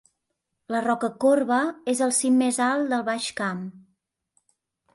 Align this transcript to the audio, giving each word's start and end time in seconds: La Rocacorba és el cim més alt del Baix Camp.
La 0.75 0.79
Rocacorba 0.85 1.59
és 1.93 2.01
el 2.07 2.15
cim 2.21 2.41
més 2.45 2.59
alt 2.71 2.89
del 2.95 3.07
Baix 3.13 3.29
Camp. 3.43 3.61